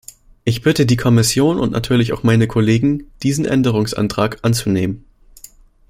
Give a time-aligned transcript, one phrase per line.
[0.45, 5.05] Ich bitte die Kommission und natürlich auch meine Kollegen, diesen Änderungsantrag anzunehmen.